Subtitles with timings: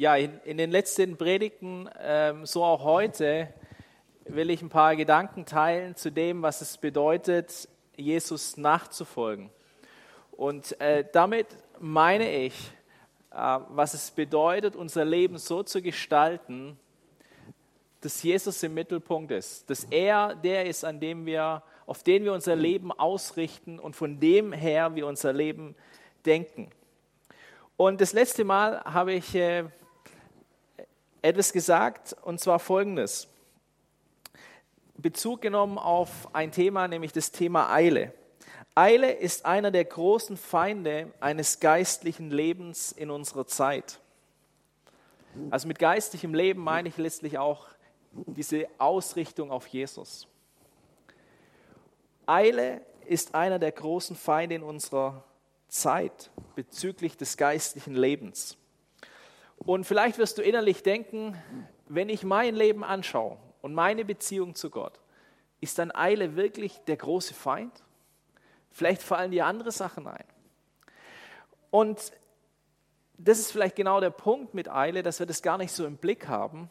[0.00, 3.52] Ja, in, in den letzten Predigten, ähm, so auch heute,
[4.24, 9.50] will ich ein paar Gedanken teilen zu dem, was es bedeutet, Jesus nachzufolgen.
[10.32, 11.48] Und äh, damit
[11.80, 12.54] meine ich,
[13.30, 16.78] äh, was es bedeutet, unser Leben so zu gestalten,
[18.00, 22.32] dass Jesus im Mittelpunkt ist, dass er der ist, an dem wir, auf den wir
[22.32, 25.76] unser Leben ausrichten und von dem her wir unser Leben
[26.24, 26.70] denken.
[27.76, 29.64] Und das letzte Mal habe ich äh,
[31.22, 33.28] etwas gesagt, und zwar folgendes.
[34.96, 38.12] Bezug genommen auf ein Thema, nämlich das Thema Eile.
[38.74, 44.00] Eile ist einer der großen Feinde eines geistlichen Lebens in unserer Zeit.
[45.50, 47.66] Also mit geistlichem Leben meine ich letztlich auch
[48.12, 50.26] diese Ausrichtung auf Jesus.
[52.26, 55.24] Eile ist einer der großen Feinde in unserer
[55.68, 58.56] Zeit bezüglich des geistlichen Lebens.
[59.64, 61.36] Und vielleicht wirst du innerlich denken,
[61.86, 64.98] wenn ich mein Leben anschaue und meine Beziehung zu Gott,
[65.60, 67.72] ist dann Eile wirklich der große Feind?
[68.70, 70.24] Vielleicht fallen dir andere Sachen ein.
[71.70, 72.12] Und
[73.18, 75.98] das ist vielleicht genau der Punkt mit Eile, dass wir das gar nicht so im
[75.98, 76.70] Blick haben,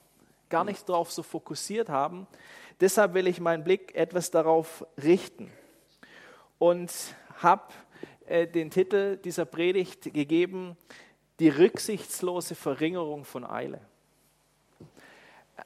[0.49, 2.25] gar nicht darauf so fokussiert haben.
[2.81, 5.51] Deshalb will ich meinen Blick etwas darauf richten
[6.57, 6.91] und
[7.37, 7.71] habe
[8.25, 10.75] äh, den Titel dieser Predigt gegeben,
[11.39, 13.81] die rücksichtslose Verringerung von Eile.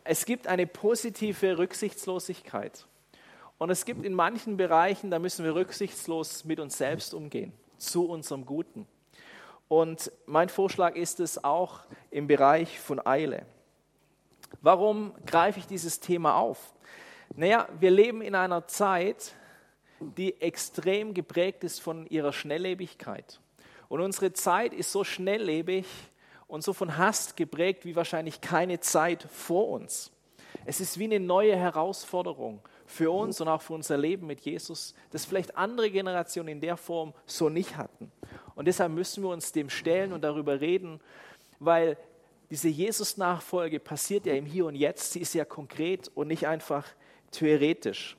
[0.04, 2.86] Es gibt eine positive Rücksichtslosigkeit.
[3.58, 8.10] Und es gibt in manchen Bereichen, da müssen wir rücksichtslos mit uns selbst umgehen, zu
[8.10, 8.88] unserem Guten.
[9.68, 13.46] Und mein Vorschlag ist es auch im Bereich von Eile.
[14.62, 16.74] Warum greife ich dieses Thema auf?
[17.36, 19.34] Naja, wir leben in einer Zeit,
[20.00, 23.40] die extrem geprägt ist von ihrer Schnelllebigkeit.
[23.90, 25.86] Und unsere Zeit ist so schnelllebig
[26.48, 30.12] und so von Hast geprägt wie wahrscheinlich keine Zeit vor uns.
[30.66, 34.94] Es ist wie eine neue Herausforderung für uns und auch für unser Leben mit Jesus,
[35.12, 38.12] das vielleicht andere Generationen in der Form so nicht hatten.
[38.56, 41.00] Und deshalb müssen wir uns dem stellen und darüber reden,
[41.60, 41.98] weil
[42.50, 45.14] diese Jesus-Nachfolge passiert ja im Hier und Jetzt.
[45.14, 46.86] Sie ist ja konkret und nicht einfach
[47.32, 48.16] theoretisch.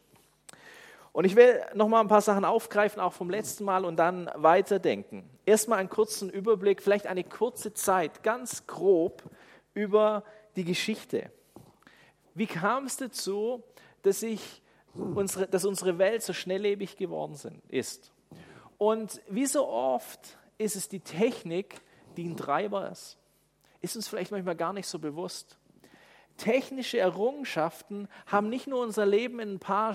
[1.14, 4.28] Und ich will noch mal ein paar Sachen aufgreifen, auch vom letzten Mal, und dann
[4.34, 5.22] weiterdenken.
[5.46, 9.22] Erstmal einen kurzen Überblick, vielleicht eine kurze Zeit, ganz grob
[9.74, 10.24] über
[10.56, 11.30] die Geschichte.
[12.34, 13.62] Wie kam es dazu,
[14.02, 14.60] dass, ich
[14.92, 18.10] unsere, dass unsere Welt so schnelllebig geworden sind, ist?
[18.76, 21.76] Und wie so oft ist es die Technik,
[22.16, 23.18] die ein Treiber ist.
[23.82, 25.58] Ist uns vielleicht manchmal gar nicht so bewusst.
[26.38, 29.94] Technische Errungenschaften haben nicht nur unser Leben in ein paar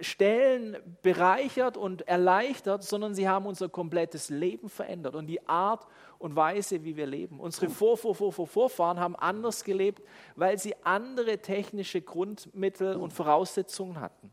[0.00, 5.86] Stellen bereichert und erleichtert, sondern sie haben unser komplettes Leben verändert und die Art
[6.18, 7.38] und Weise, wie wir leben.
[7.38, 10.02] Unsere Vor, Vor, Vor, Vor, Vorfahren haben anders gelebt,
[10.34, 14.30] weil sie andere technische Grundmittel und Voraussetzungen hatten.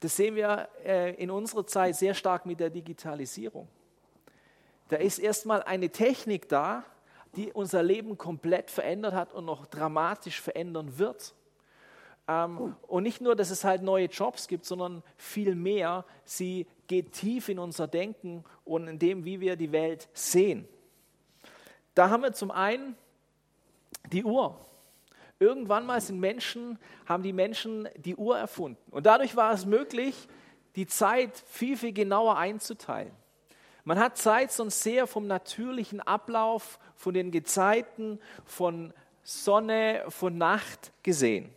[0.00, 3.68] Das sehen wir äh, in unserer Zeit sehr stark mit der Digitalisierung.
[4.88, 6.84] Da ist erstmal eine Technik da,
[7.34, 11.34] die unser Leben komplett verändert hat und noch dramatisch verändern wird.
[12.28, 17.12] Ähm, und nicht nur, dass es halt neue Jobs gibt, sondern viel mehr, sie geht
[17.12, 20.66] tief in unser Denken und in dem, wie wir die Welt sehen.
[21.94, 22.96] Da haben wir zum einen
[24.12, 24.58] die Uhr.
[25.38, 28.80] Irgendwann mal sind Menschen, haben die Menschen die Uhr erfunden.
[28.90, 30.28] Und dadurch war es möglich,
[30.76, 33.12] die Zeit viel, viel genauer einzuteilen.
[33.84, 40.92] Man hat Zeit sonst sehr vom natürlichen Ablauf, von den Gezeiten, von Sonne, von Nacht
[41.02, 41.55] gesehen.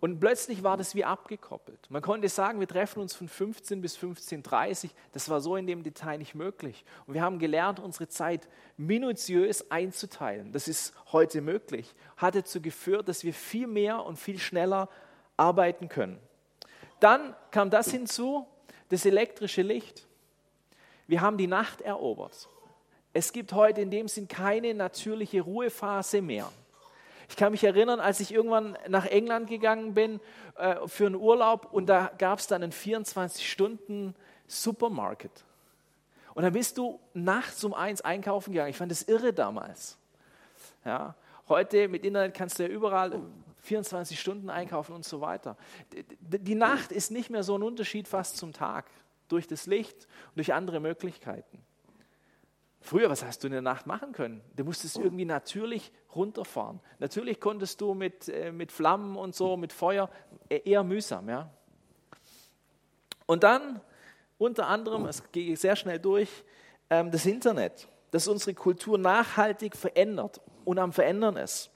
[0.00, 1.90] Und plötzlich war das wie abgekoppelt.
[1.90, 5.82] Man konnte sagen, wir treffen uns von 15 bis 15.30 Das war so in dem
[5.82, 6.84] Detail nicht möglich.
[7.06, 10.52] Und wir haben gelernt, unsere Zeit minutiös einzuteilen.
[10.52, 11.94] Das ist heute möglich.
[12.16, 14.88] Hat dazu geführt, dass wir viel mehr und viel schneller
[15.36, 16.20] arbeiten können.
[17.00, 18.46] Dann kam das hinzu,
[18.90, 20.06] das elektrische Licht.
[21.08, 22.48] Wir haben die Nacht erobert.
[23.12, 26.52] Es gibt heute in dem Sinn keine natürliche Ruhephase mehr.
[27.28, 30.20] Ich kann mich erinnern, als ich irgendwann nach England gegangen bin
[30.56, 35.44] äh, für einen Urlaub und da gab es dann einen 24-Stunden-Supermarket.
[36.34, 38.70] Und dann bist du nachts um eins einkaufen gegangen.
[38.70, 39.98] Ich fand das irre damals.
[40.84, 41.14] Ja,
[41.48, 43.20] heute mit Internet kannst du ja überall
[43.62, 45.56] 24 Stunden einkaufen und so weiter.
[45.92, 48.86] Die Nacht ist nicht mehr so ein Unterschied fast zum Tag
[49.28, 51.58] durch das Licht und durch andere Möglichkeiten.
[52.80, 54.40] Früher, was hast du in der Nacht machen können?
[54.56, 56.80] Du musstest irgendwie natürlich runterfahren.
[56.98, 60.08] Natürlich konntest du mit, äh, mit Flammen und so, mit Feuer,
[60.48, 61.28] e-, eher mühsam.
[61.28, 61.50] Ja?
[63.26, 63.80] Und dann
[64.38, 66.30] unter anderem, es gehe sehr schnell durch,
[66.90, 67.88] ähm, das Internet.
[68.10, 71.70] das unsere Kultur nachhaltig verändert und am Verändern ist.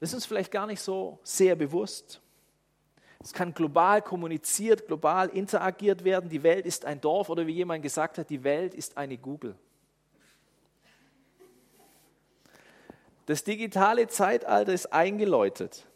[0.00, 2.20] Das ist uns vielleicht gar nicht so sehr bewusst.
[3.20, 6.30] Es kann global kommuniziert, global interagiert werden.
[6.30, 9.56] Die Welt ist ein Dorf oder wie jemand gesagt hat, die Welt ist eine Google.
[13.26, 15.86] Das digitale Zeitalter ist eingeläutet.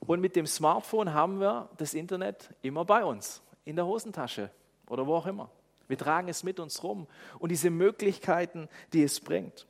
[0.00, 4.50] Und mit dem Smartphone haben wir das Internet immer bei uns, in der Hosentasche
[4.88, 5.50] oder wo auch immer.
[5.86, 7.06] Wir tragen es mit uns rum
[7.38, 9.66] und diese Möglichkeiten, die es bringt.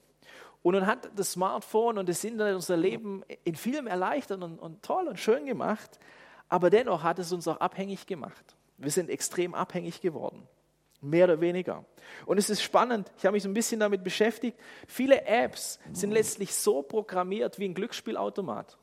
[0.62, 4.82] Und nun hat das Smartphone und das Internet unser Leben in vielem erleichtert und, und
[4.82, 6.00] toll und schön gemacht,
[6.48, 8.56] aber dennoch hat es uns auch abhängig gemacht.
[8.78, 10.46] Wir sind extrem abhängig geworden.
[11.00, 11.84] Mehr oder weniger.
[12.26, 14.58] Und es ist spannend, ich habe mich so ein bisschen damit beschäftigt.
[14.88, 18.76] Viele Apps sind letztlich so programmiert wie ein Glücksspielautomat.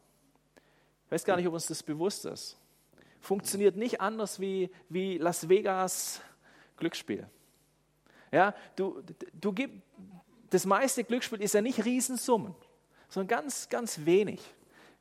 [1.05, 2.57] Ich weiß gar nicht, ob uns das bewusst ist.
[3.19, 6.21] Funktioniert nicht anders wie, wie Las Vegas
[6.77, 7.27] Glücksspiel.
[8.31, 9.01] Ja, du,
[9.33, 9.81] du gib,
[10.49, 12.55] das meiste Glücksspiel ist ja nicht Riesensummen,
[13.09, 14.41] sondern ganz, ganz wenig.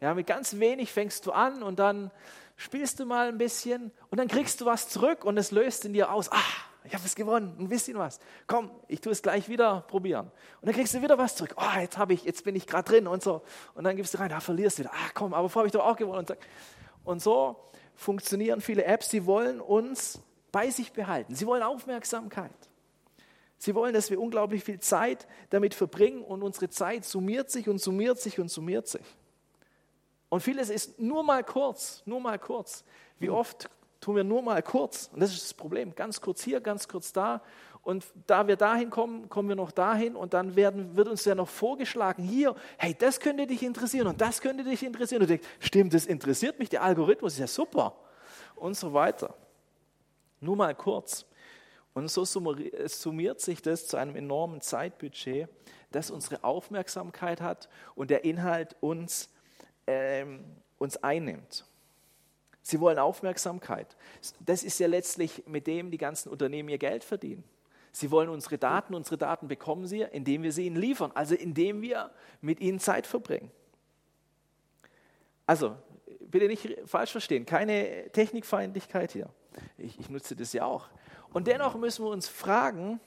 [0.01, 2.11] Ja, mit ganz wenig fängst du an und dann
[2.57, 5.93] spielst du mal ein bisschen und dann kriegst du was zurück und es löst in
[5.93, 6.31] dir aus.
[6.31, 6.39] Ah,
[6.85, 8.21] ich habe es gewonnen, ein bisschen was.
[8.47, 10.31] Komm, ich tue es gleich wieder probieren.
[10.61, 11.55] Und dann kriegst du wieder was zurück.
[11.57, 13.43] Oh, jetzt habe ich, jetzt bin ich gerade drin und so.
[13.75, 14.93] Und dann gibst du rein, da verlierst du wieder.
[14.93, 16.27] Ah, komm, aber vorher habe ich doch auch gewonnen.
[17.05, 19.09] Und so funktionieren viele Apps.
[19.09, 20.21] Sie wollen uns
[20.53, 21.35] bei sich behalten.
[21.35, 22.53] Sie wollen Aufmerksamkeit.
[23.57, 27.81] Sie wollen, dass wir unglaublich viel Zeit damit verbringen und unsere Zeit summiert sich und
[27.81, 29.17] summiert sich und summiert sich.
[30.35, 32.83] Und vieles ist nur mal kurz, nur mal kurz.
[33.21, 33.71] Wie oft
[34.01, 35.09] tun wir nur mal kurz?
[35.13, 35.95] Und das ist das Problem.
[35.95, 37.41] Ganz kurz hier, ganz kurz da.
[37.83, 41.37] Und da wir dahin kommen, kommen wir noch dahin und dann werden, wird uns ja
[41.37, 45.23] noch vorgeschlagen, hier, hey, das könnte dich interessieren und das könnte dich interessieren.
[45.23, 47.95] Und du denkst, stimmt, das interessiert mich, der Algorithmus ist ja super.
[48.57, 49.37] Und so weiter.
[50.41, 51.27] Nur mal kurz.
[51.93, 55.49] Und so summiert sich das zu einem enormen Zeitbudget,
[55.93, 59.31] das unsere Aufmerksamkeit hat und der Inhalt uns
[59.87, 60.45] ähm,
[60.79, 61.65] uns einnimmt.
[62.63, 63.97] Sie wollen Aufmerksamkeit.
[64.41, 67.45] Das ist ja letztlich, mit dem die ganzen Unternehmen ihr Geld verdienen.
[67.93, 71.83] Sie wollen unsere Daten, unsere Daten bekommen sie, indem wir sie ihnen liefern, also indem
[71.83, 72.11] wir
[72.41, 73.51] mit ihnen Zeit verbringen.
[75.47, 75.77] Also,
[76.21, 79.29] bitte nicht falsch verstehen, keine Technikfeindlichkeit hier.
[79.79, 80.89] Ich, ich nutze das ja auch.
[81.33, 82.99] Und dennoch müssen wir uns fragen,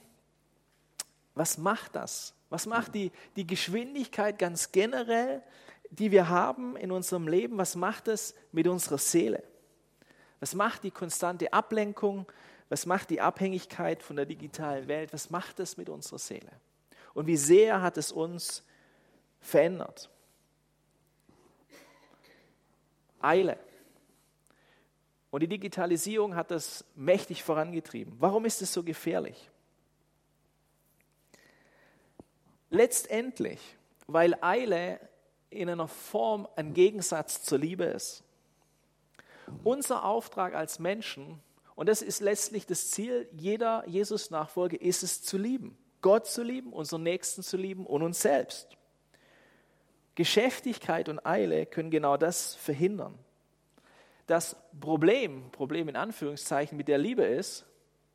[1.34, 2.34] was macht das?
[2.48, 5.42] Was macht die, die Geschwindigkeit ganz generell
[5.90, 9.42] die wir haben in unserem Leben, was macht es mit unserer Seele?
[10.40, 12.26] Was macht die konstante Ablenkung?
[12.68, 15.12] Was macht die Abhängigkeit von der digitalen Welt?
[15.12, 16.52] Was macht es mit unserer Seele?
[17.14, 18.62] Und wie sehr hat es uns
[19.40, 20.10] verändert?
[23.20, 23.58] Eile.
[25.30, 28.14] Und die Digitalisierung hat das mächtig vorangetrieben.
[28.18, 29.50] Warum ist es so gefährlich?
[32.70, 33.60] Letztendlich,
[34.06, 35.00] weil Eile
[35.50, 38.22] in einer Form ein Gegensatz zur Liebe ist.
[39.64, 41.40] Unser Auftrag als Menschen,
[41.74, 45.78] und das ist letztlich das Ziel jeder Jesus-Nachfolge, ist es zu lieben.
[46.02, 48.76] Gott zu lieben, unseren Nächsten zu lieben und uns selbst.
[50.14, 53.18] Geschäftigkeit und Eile können genau das verhindern.
[54.26, 57.64] Das Problem, Problem in Anführungszeichen mit der Liebe ist,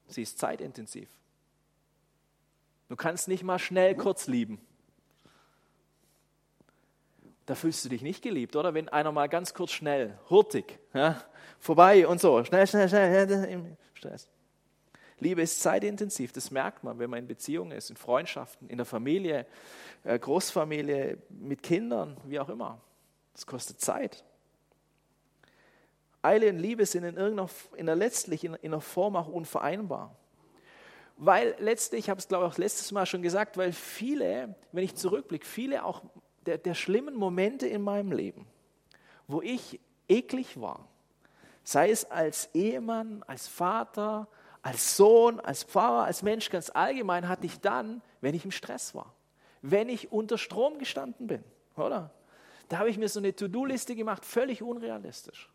[0.07, 1.09] sie ist zeitintensiv.
[2.89, 4.61] Du kannst nicht mal schnell kurz lieben
[7.45, 8.73] da fühlst du dich nicht geliebt, oder?
[8.73, 11.21] Wenn einer mal ganz kurz schnell, hurtig, ja,
[11.59, 14.29] vorbei und so, schnell, schnell, schnell, im Stress.
[15.19, 18.85] Liebe ist zeitintensiv, das merkt man, wenn man in Beziehungen ist, in Freundschaften, in der
[18.85, 19.45] Familie,
[20.03, 22.81] äh, Großfamilie, mit Kindern, wie auch immer.
[23.33, 24.23] Das kostet Zeit.
[26.21, 30.15] Eile und Liebe sind in irgendeiner, in der letztlich in, in einer Form auch unvereinbar.
[31.17, 34.83] Weil letztlich, ich habe es glaube ich auch letztes Mal schon gesagt, weil viele, wenn
[34.83, 36.01] ich zurückblicke, viele auch
[36.45, 38.45] der, der schlimmen Momente in meinem Leben,
[39.27, 40.87] wo ich eklig war,
[41.63, 44.27] sei es als Ehemann, als Vater,
[44.61, 48.95] als Sohn, als Pfarrer, als Mensch ganz allgemein, hatte ich dann, wenn ich im Stress
[48.95, 49.13] war,
[49.61, 51.43] wenn ich unter Strom gestanden bin,
[51.75, 52.11] oder?
[52.69, 55.49] Da habe ich mir so eine To-Do-Liste gemacht, völlig unrealistisch.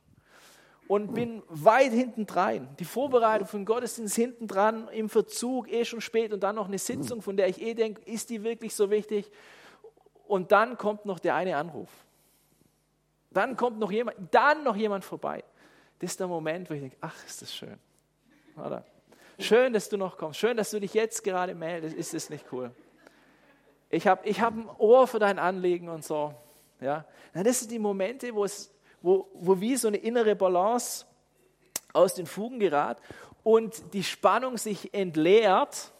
[0.87, 2.69] Und bin weit hinten dran.
[2.79, 6.79] Die Vorbereitung von Gottesdienst hinten dran, im Verzug, eh schon spät und dann noch eine
[6.79, 9.31] Sitzung, von der ich eh denke, ist die wirklich so wichtig?
[10.29, 11.89] Und dann kommt noch der eine Anruf.
[13.31, 15.43] Dann kommt noch jemand, dann noch jemand vorbei.
[15.99, 17.79] Das ist der Moment, wo ich denke, ach, ist das schön.
[18.57, 18.85] Oder?
[19.39, 20.39] Schön, dass du noch kommst.
[20.39, 21.97] Schön, dass du dich jetzt gerade meldest.
[21.97, 22.71] Ist das nicht cool?
[23.91, 26.35] Ich habe ich hab ein Ohr für dein Anliegen und so.
[26.81, 27.05] Ja?
[27.33, 28.71] Das sind die Momente, wo, es,
[29.01, 31.07] wo, wo wie so eine innere Balance
[31.93, 32.99] aus den Fugen gerät
[33.45, 35.93] und die Spannung sich entleert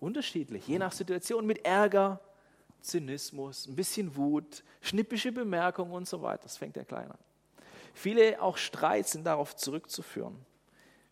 [0.00, 2.20] unterschiedlich, je nach Situation, mit Ärger,
[2.82, 6.42] Zynismus, ein bisschen Wut, schnippische Bemerkungen und so weiter.
[6.44, 7.18] Das fängt ja klein an.
[7.94, 10.36] Viele auch Streits sind darauf zurückzuführen.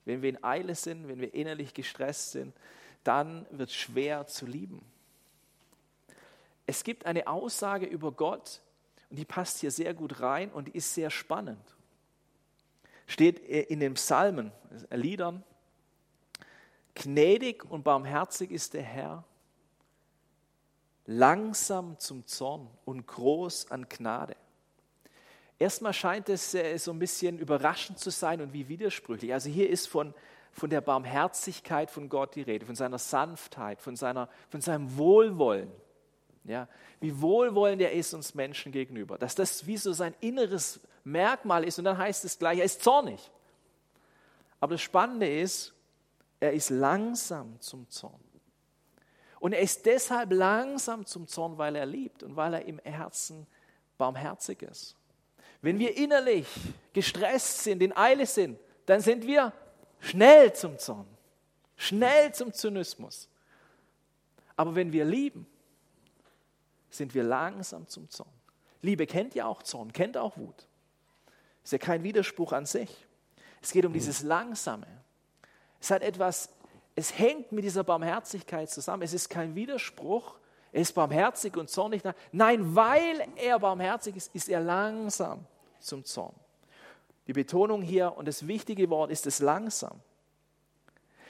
[0.05, 2.55] Wenn wir in Eile sind, wenn wir innerlich gestresst sind,
[3.05, 4.85] dann wird es schwer zu lieben.
[6.67, 8.61] Es gibt eine Aussage über Gott,
[9.11, 11.77] und die passt hier sehr gut rein und die ist sehr spannend.
[13.07, 14.53] Steht in den Psalmen,
[14.91, 15.43] Liedern,
[16.95, 19.25] gnädig und barmherzig ist der Herr,
[21.11, 24.37] langsam zum Zorn und groß an Gnade.
[25.59, 29.33] Erstmal scheint es äh, so ein bisschen überraschend zu sein und wie widersprüchlich.
[29.33, 30.15] Also hier ist von,
[30.53, 35.71] von der Barmherzigkeit von Gott die Rede, von seiner Sanftheit, von, seiner, von seinem Wohlwollen.
[36.45, 36.69] Ja,
[37.01, 39.19] wie wohlwollend er ist uns Menschen gegenüber.
[39.19, 42.83] Dass das wie so sein inneres Merkmal ist und dann heißt es gleich, er ist
[42.83, 43.31] zornig.
[44.61, 45.75] Aber das Spannende ist,
[46.39, 48.30] er ist langsam zum Zorn.
[49.41, 53.47] Und er ist deshalb langsam zum Zorn, weil er liebt und weil er im Herzen
[53.97, 54.95] barmherzig ist.
[55.63, 56.47] Wenn wir innerlich
[56.93, 59.53] gestresst sind, in Eile sind, dann sind wir
[59.99, 61.07] schnell zum Zorn,
[61.77, 63.29] schnell zum Zynismus.
[64.57, 65.47] Aber wenn wir lieben,
[66.91, 68.29] sind wir langsam zum Zorn.
[68.83, 70.67] Liebe kennt ja auch Zorn, kennt auch Wut.
[71.65, 73.07] Ist ja kein Widerspruch an sich.
[73.63, 74.87] Es geht um dieses Langsame.
[75.81, 76.51] Es hat etwas,
[77.01, 79.03] es hängt mit dieser Barmherzigkeit zusammen.
[79.03, 80.37] Es ist kein Widerspruch.
[80.71, 82.03] Er ist barmherzig und zornig.
[82.31, 85.47] Nein, weil er barmherzig ist, ist er langsam
[85.79, 86.35] zum Zorn.
[87.27, 90.01] Die Betonung hier und das wichtige Wort ist es langsam.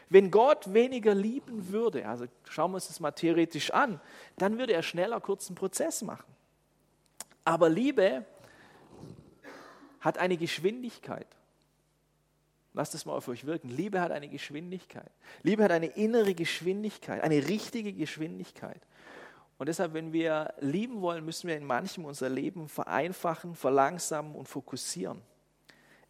[0.08, 4.00] Wenn Gott weniger lieben würde, also schauen wir uns das mal theoretisch an,
[4.38, 6.34] dann würde er schneller kurzen Prozess machen.
[7.44, 8.24] Aber Liebe
[10.00, 11.28] hat eine Geschwindigkeit.
[12.72, 13.68] Lasst es mal auf euch wirken.
[13.68, 15.10] Liebe hat eine Geschwindigkeit.
[15.42, 18.80] Liebe hat eine innere Geschwindigkeit, eine richtige Geschwindigkeit.
[19.58, 24.48] Und deshalb, wenn wir lieben wollen, müssen wir in manchem unser Leben vereinfachen, verlangsamen und
[24.48, 25.20] fokussieren.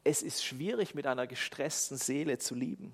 [0.05, 2.93] Es ist schwierig, mit einer gestressten Seele zu lieben.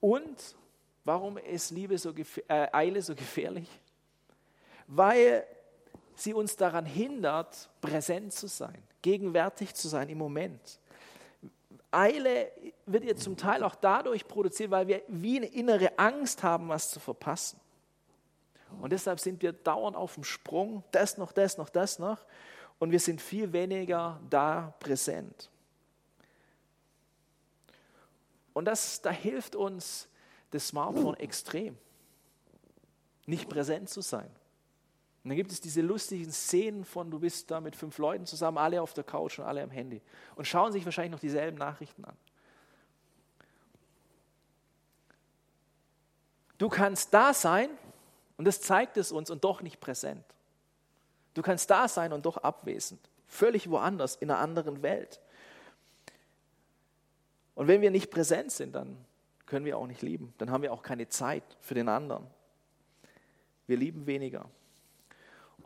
[0.00, 0.56] Und
[1.04, 2.12] warum ist Liebe so
[2.48, 3.68] äh, Eile so gefährlich?
[4.86, 5.46] Weil
[6.14, 10.80] sie uns daran hindert, präsent zu sein, gegenwärtig zu sein im Moment.
[11.90, 12.50] Eile
[12.84, 16.90] wird ja zum Teil auch dadurch produziert, weil wir wie eine innere Angst haben, was
[16.90, 17.60] zu verpassen.
[18.80, 22.18] Und deshalb sind wir dauernd auf dem Sprung, das noch, das noch, das noch.
[22.78, 25.50] Und wir sind viel weniger da präsent.
[28.52, 30.08] Und das, da hilft uns
[30.50, 31.76] das Smartphone extrem,
[33.26, 34.30] nicht präsent zu sein.
[35.26, 38.58] Und dann gibt es diese lustigen Szenen von, du bist da mit fünf Leuten zusammen,
[38.58, 40.00] alle auf der Couch und alle am Handy
[40.36, 42.16] und schauen sich wahrscheinlich noch dieselben Nachrichten an.
[46.58, 47.70] Du kannst da sein
[48.36, 50.24] und das zeigt es uns und doch nicht präsent.
[51.34, 55.20] Du kannst da sein und doch abwesend, völlig woanders, in einer anderen Welt.
[57.56, 58.96] Und wenn wir nicht präsent sind, dann
[59.44, 60.32] können wir auch nicht lieben.
[60.38, 62.28] Dann haben wir auch keine Zeit für den anderen.
[63.66, 64.48] Wir lieben weniger.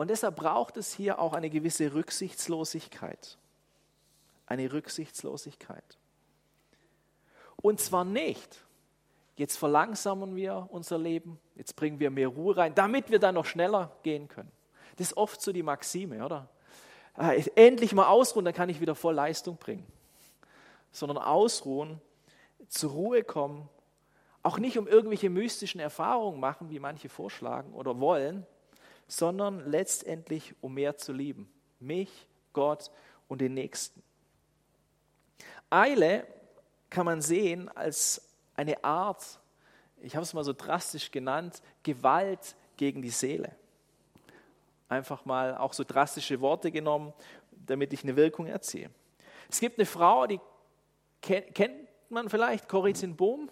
[0.00, 3.36] Und deshalb braucht es hier auch eine gewisse Rücksichtslosigkeit.
[4.46, 5.98] Eine Rücksichtslosigkeit.
[7.60, 8.64] Und zwar nicht,
[9.36, 13.44] jetzt verlangsamen wir unser Leben, jetzt bringen wir mehr Ruhe rein, damit wir dann noch
[13.44, 14.50] schneller gehen können.
[14.96, 16.48] Das ist oft so die Maxime, oder?
[17.12, 19.86] Ah, endlich mal ausruhen, dann kann ich wieder voll Leistung bringen
[20.92, 22.00] sondern ausruhen,
[22.68, 23.68] zur Ruhe kommen,
[24.42, 28.46] auch nicht um irgendwelche mystischen Erfahrungen machen, wie manche vorschlagen oder wollen,
[29.10, 31.52] sondern letztendlich um mehr zu lieben.
[31.80, 32.90] Mich, Gott
[33.26, 34.02] und den Nächsten.
[35.68, 36.26] Eile
[36.88, 38.22] kann man sehen als
[38.54, 39.40] eine Art,
[40.00, 43.52] ich habe es mal so drastisch genannt, Gewalt gegen die Seele.
[44.88, 47.12] Einfach mal auch so drastische Worte genommen,
[47.66, 48.90] damit ich eine Wirkung erziehe.
[49.48, 50.40] Es gibt eine Frau, die
[51.20, 53.50] kennt man vielleicht, Corrie Bohm,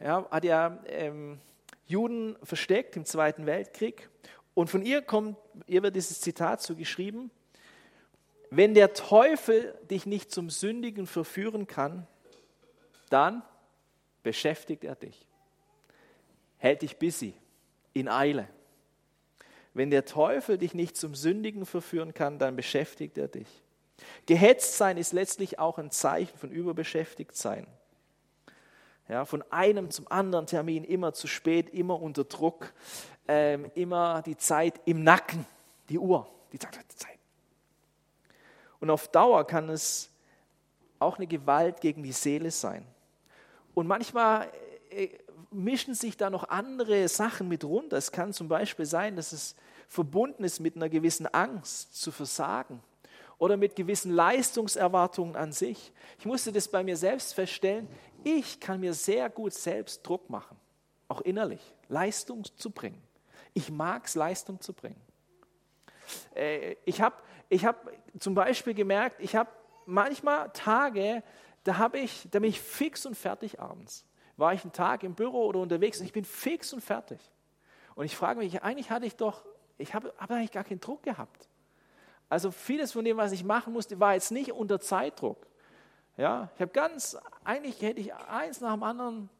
[0.00, 1.40] ja, hat ja ähm,
[1.86, 4.10] Juden versteckt im Zweiten Weltkrieg.
[4.56, 5.36] Und von ihr kommt,
[5.66, 7.30] ihr wird dieses Zitat so geschrieben,
[8.48, 12.06] wenn der Teufel dich nicht zum Sündigen verführen kann,
[13.10, 13.42] dann
[14.22, 15.26] beschäftigt er dich.
[16.56, 17.34] Hält dich busy,
[17.92, 18.48] in Eile.
[19.74, 23.62] Wenn der Teufel dich nicht zum Sündigen verführen kann, dann beschäftigt er dich.
[24.24, 27.66] Gehetzt sein ist letztlich auch ein Zeichen von überbeschäftigt sein.
[29.06, 32.72] Ja, von einem zum anderen Termin, immer zu spät, immer unter Druck,
[33.28, 35.44] ähm, immer die Zeit im Nacken,
[35.88, 36.86] die Uhr, die Zeit.
[38.80, 40.10] Und auf Dauer kann es
[40.98, 42.86] auch eine Gewalt gegen die Seele sein.
[43.74, 44.48] Und manchmal
[44.90, 45.08] äh,
[45.50, 47.96] mischen sich da noch andere Sachen mit runter.
[47.96, 49.54] Es kann zum Beispiel sein, dass es
[49.88, 52.82] verbunden ist mit einer gewissen Angst zu versagen
[53.38, 55.92] oder mit gewissen Leistungserwartungen an sich.
[56.18, 57.88] Ich musste das bei mir selbst feststellen.
[58.24, 60.56] Ich kann mir sehr gut selbst Druck machen,
[61.08, 63.05] auch innerlich, Leistung zu bringen.
[63.56, 65.00] Ich mag es, Leistung zu bringen.
[66.34, 67.16] Äh, ich habe
[67.48, 69.48] ich hab zum Beispiel gemerkt, ich habe
[69.86, 71.22] manchmal Tage,
[71.64, 74.04] da, hab ich, da bin ich fix und fertig abends.
[74.36, 77.18] War ich einen Tag im Büro oder unterwegs und ich bin fix und fertig.
[77.94, 79.42] Und ich frage mich, eigentlich hatte ich doch,
[79.78, 81.48] ich habe hab eigentlich gar keinen Druck gehabt.
[82.28, 85.46] Also vieles von dem, was ich machen musste, war jetzt nicht unter Zeitdruck.
[86.18, 89.30] Ja, ich habe ganz, eigentlich hätte ich eins nach dem anderen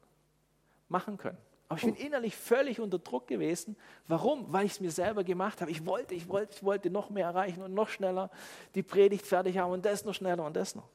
[0.89, 1.39] machen können.
[1.69, 3.77] Aber ich bin innerlich völlig unter Druck gewesen.
[4.07, 4.53] Warum?
[4.53, 5.71] Weil ich es mir selber gemacht habe.
[5.71, 8.31] Ich wollte, ich wollte, ich wollte noch mehr erreichen und noch schneller
[8.75, 10.89] die Predigt fertig haben und das noch schneller und das noch.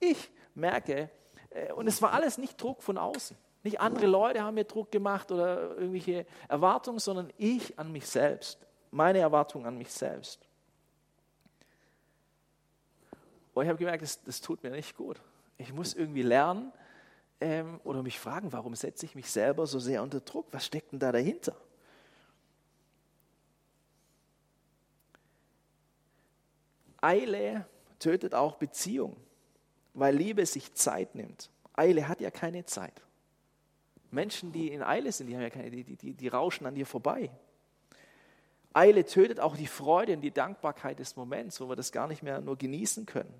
[0.00, 1.10] Ich merke,
[1.50, 3.36] äh, und es war alles nicht Druck von außen.
[3.62, 8.58] Nicht andere Leute haben mir Druck gemacht oder irgendwelche Erwartungen, sondern ich an mich selbst.
[8.90, 10.40] Meine Erwartungen an mich selbst.
[13.54, 15.20] Und ich habe gemerkt, das, das tut mir nicht gut.
[15.56, 16.72] Ich muss irgendwie lernen
[17.40, 20.46] ähm, oder mich fragen, warum setze ich mich selber so sehr unter Druck?
[20.52, 21.56] Was steckt denn da dahinter?
[27.00, 27.66] Eile
[27.98, 29.16] tötet auch Beziehung,
[29.94, 31.50] weil Liebe sich Zeit nimmt.
[31.74, 33.02] Eile hat ja keine Zeit.
[34.10, 36.86] Menschen, die in Eile sind, die, haben ja keine, die, die, die rauschen an dir
[36.86, 37.30] vorbei.
[38.72, 42.22] Eile tötet auch die Freude und die Dankbarkeit des Moments, wo wir das gar nicht
[42.22, 43.32] mehr nur genießen können.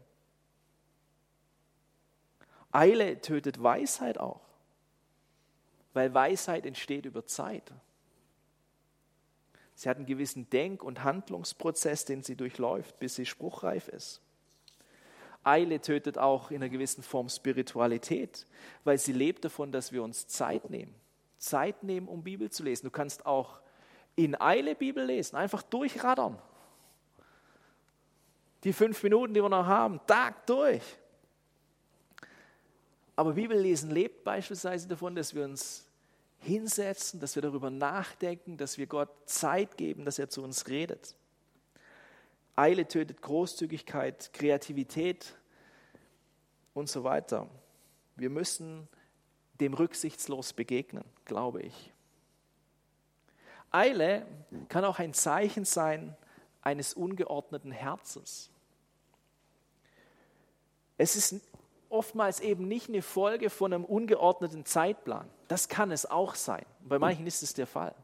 [2.76, 4.42] Eile tötet Weisheit auch,
[5.94, 7.72] weil Weisheit entsteht über Zeit.
[9.74, 14.20] Sie hat einen gewissen Denk- und Handlungsprozess, den sie durchläuft, bis sie spruchreif ist.
[15.42, 18.46] Eile tötet auch in einer gewissen Form Spiritualität,
[18.84, 20.94] weil sie lebt davon, dass wir uns Zeit nehmen.
[21.38, 22.86] Zeit nehmen, um Bibel zu lesen.
[22.86, 23.60] Du kannst auch
[24.16, 26.38] in Eile Bibel lesen, einfach durchraddern.
[28.64, 30.82] Die fünf Minuten, die wir noch haben, Tag durch.
[33.16, 35.86] Aber Bibellesen lebt beispielsweise davon, dass wir uns
[36.40, 41.16] hinsetzen, dass wir darüber nachdenken, dass wir Gott Zeit geben, dass er zu uns redet.
[42.54, 45.34] Eile tötet Großzügigkeit, Kreativität
[46.74, 47.48] und so weiter.
[48.16, 48.86] Wir müssen
[49.60, 51.92] dem rücksichtslos begegnen, glaube ich.
[53.70, 54.26] Eile
[54.68, 56.16] kann auch ein Zeichen sein
[56.62, 58.50] eines ungeordneten Herzens.
[60.98, 61.42] Es ist
[61.88, 65.28] oftmals eben nicht eine Folge von einem ungeordneten Zeitplan.
[65.48, 66.64] Das kann es auch sein.
[66.80, 67.94] Bei manchen ist es der Fall.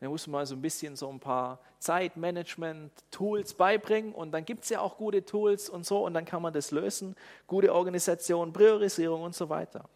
[0.00, 4.70] Da muss man so ein bisschen so ein paar Zeitmanagement-Tools beibringen und dann gibt es
[4.70, 7.16] ja auch gute Tools und so und dann kann man das lösen.
[7.46, 9.88] Gute Organisation, Priorisierung und so weiter.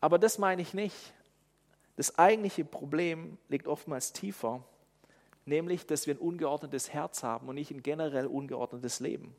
[0.00, 0.96] Aber das meine ich nicht.
[1.96, 4.64] Das eigentliche Problem liegt oftmals tiefer,
[5.44, 9.36] nämlich, dass wir ein ungeordnetes Herz haben und nicht ein generell ungeordnetes Leben.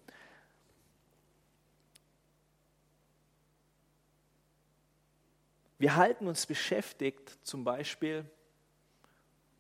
[5.82, 8.24] Wir halten uns beschäftigt, zum Beispiel,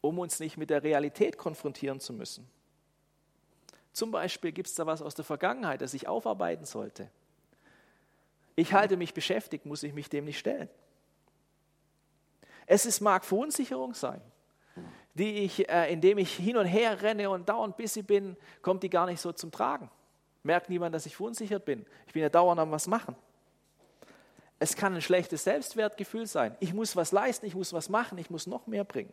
[0.02, 2.48] um uns nicht mit der Realität konfrontieren zu müssen.
[3.92, 7.10] Zum Beispiel gibt es da was aus der Vergangenheit, das ich aufarbeiten sollte.
[8.56, 10.70] Ich halte mich beschäftigt, muss ich mich dem nicht stellen.
[12.68, 14.22] Es ist, mag Verunsicherung sein,
[15.16, 18.92] die ich, äh, indem ich hin und her renne und dauernd busy bin, kommt die
[18.92, 19.90] gar nicht so zum Tragen.
[20.44, 21.84] Merkt niemand, dass ich verunsichert bin.
[22.06, 23.16] Ich bin ja dauernd am was machen.
[24.62, 26.56] Es kann ein schlechtes Selbstwertgefühl sein.
[26.60, 29.12] Ich muss was leisten, ich muss was machen, ich muss noch mehr bringen.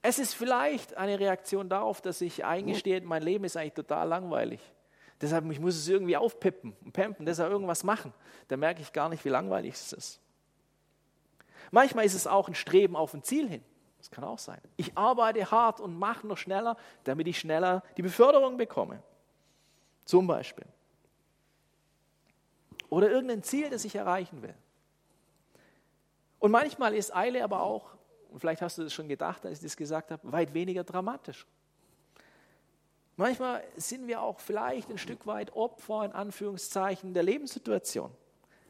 [0.00, 4.60] Es ist vielleicht eine Reaktion darauf, dass ich eingestehe, mein Leben ist eigentlich total langweilig.
[5.20, 8.14] Deshalb ich muss es irgendwie aufpippen und pampen, deshalb irgendwas machen.
[8.46, 10.20] Da merke ich gar nicht, wie langweilig es ist.
[11.72, 13.64] Manchmal ist es auch ein Streben auf ein Ziel hin.
[13.98, 14.60] Das kann auch sein.
[14.76, 19.02] Ich arbeite hart und mache noch schneller, damit ich schneller die Beförderung bekomme.
[20.04, 20.66] Zum Beispiel.
[22.96, 24.54] Oder irgendein Ziel, das ich erreichen will.
[26.38, 27.90] Und manchmal ist Eile aber auch,
[28.30, 31.46] und vielleicht hast du das schon gedacht, als ich das gesagt habe, weit weniger dramatisch.
[33.16, 38.10] Manchmal sind wir auch vielleicht ein Stück weit Opfer in Anführungszeichen der Lebenssituation.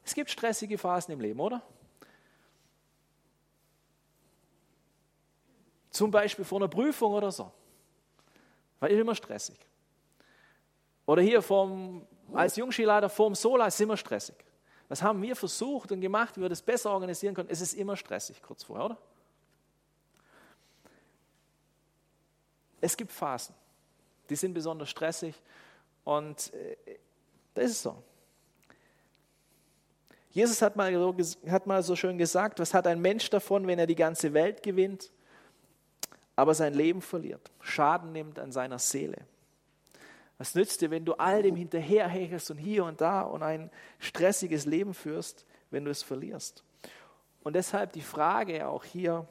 [0.03, 1.61] Es gibt stressige Phasen im Leben, oder?
[5.89, 7.49] Zum Beispiel vor einer Prüfung oder so.
[8.81, 9.57] War immer stressig.
[11.05, 14.35] Oder hier vom, als Jungskileiter vorm Sola ist es immer stressig.
[14.89, 17.49] Was haben wir versucht und gemacht, wie wir das besser organisieren können?
[17.49, 18.97] Es ist immer stressig kurz vorher, oder?
[22.79, 23.55] Es gibt Phasen,
[24.29, 25.35] die sind besonders stressig
[26.03, 26.77] und äh,
[27.53, 28.01] das ist so.
[30.29, 31.15] Jesus hat mal, so,
[31.49, 34.61] hat mal so schön gesagt, was hat ein Mensch davon, wenn er die ganze Welt
[34.61, 35.11] gewinnt,
[36.35, 39.17] aber sein Leben verliert, Schaden nimmt an seiner Seele.
[40.37, 44.65] Was nützt dir, wenn du all dem hinterherhechelst und hier und da und ein stressiges
[44.65, 46.63] Leben führst, wenn du es verlierst?
[47.43, 49.27] Und deshalb die Frage auch hier,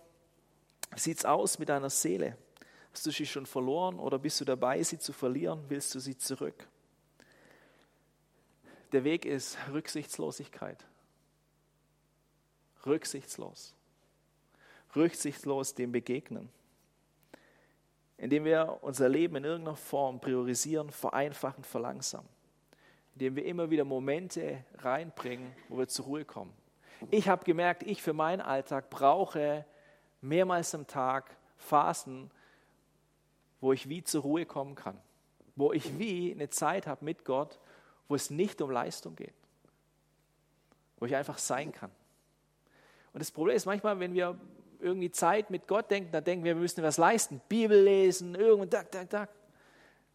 [0.92, 2.36] wie sieht es aus mit deiner Seele?
[2.92, 5.64] Hast du sie schon verloren oder bist du dabei, sie zu verlieren?
[5.68, 6.66] Willst du sie zurück?
[8.92, 10.84] Der Weg ist Rücksichtslosigkeit.
[12.84, 13.74] Rücksichtslos.
[14.94, 16.48] Rücksichtslos dem begegnen
[18.18, 22.28] indem wir unser Leben in irgendeiner Form priorisieren, vereinfachen, verlangsamen.
[23.14, 26.52] Indem wir immer wieder Momente reinbringen, wo wir zur Ruhe kommen.
[27.10, 29.64] Ich habe gemerkt, ich für meinen Alltag brauche
[30.20, 32.30] mehrmals am Tag Phasen,
[33.60, 34.98] wo ich wie zur Ruhe kommen kann.
[35.54, 37.58] Wo ich wie eine Zeit habe mit Gott,
[38.08, 39.34] wo es nicht um Leistung geht.
[40.98, 41.90] Wo ich einfach sein kann.
[43.12, 44.38] Und das Problem ist manchmal, wenn wir
[44.80, 48.64] irgendwie Zeit mit Gott denken, dann denken wir, wir müssen was leisten, Bibel lesen, irgendwo,
[48.64, 49.28] da, da, da.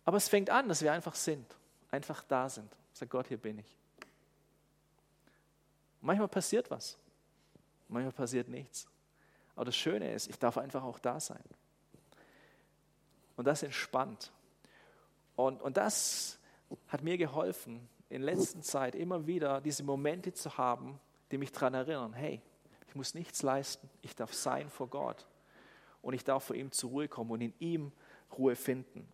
[0.06, 1.46] Aber es fängt an, dass wir einfach sind,
[1.90, 2.72] einfach da sind.
[2.94, 3.78] Sag Gott, hier bin ich.
[6.02, 6.98] Manchmal passiert was,
[7.88, 8.88] manchmal passiert nichts.
[9.56, 11.44] Aber das Schöne ist, ich darf einfach auch da sein.
[13.36, 14.32] Und das entspannt.
[15.36, 16.40] Und, und das
[16.88, 21.00] hat mir geholfen, in letzter Zeit immer wieder diese Momente zu haben,
[21.32, 22.42] die mich daran erinnern, hey,
[22.92, 23.90] ich muss nichts leisten.
[24.02, 25.26] Ich darf sein vor Gott.
[26.02, 27.94] Und ich darf vor ihm zur Ruhe kommen und in ihm
[28.38, 29.08] Ruhe finden.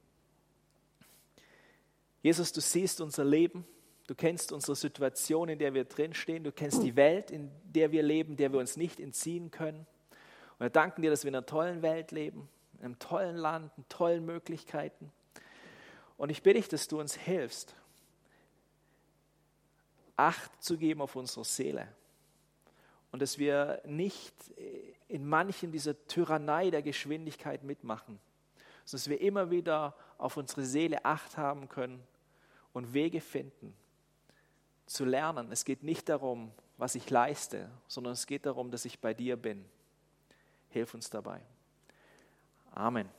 [2.24, 3.68] Jesus, du siehst unser Leben.
[4.08, 6.44] Du kennst unsere Situation, in der wir drinstehen.
[6.44, 9.86] Du kennst die Welt, in der wir leben, der wir uns nicht entziehen können.
[10.58, 13.72] Und wir danken dir, dass wir in einer tollen Welt leben, in einem tollen Land,
[13.78, 15.12] in tollen Möglichkeiten.
[16.18, 17.76] Und ich bitte dich, dass du uns hilfst,
[20.16, 21.88] Acht zu geben auf unsere Seele
[23.12, 24.34] und dass wir nicht
[25.08, 28.20] in manchen dieser Tyrannei der Geschwindigkeit mitmachen,
[28.86, 32.04] sondern dass wir immer wieder auf unsere Seele acht haben können
[32.74, 33.76] und Wege finden,
[34.86, 35.52] zu lernen.
[35.52, 39.36] Es geht nicht darum, was ich leiste, sondern es geht darum, dass ich bei dir
[39.36, 39.66] bin.
[40.70, 41.42] Hilf uns dabei.
[42.72, 43.10] Amen.